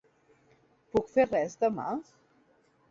Puc 0.95 1.11
fer 1.19 1.27
res 1.29 1.57
demà? 1.67 1.89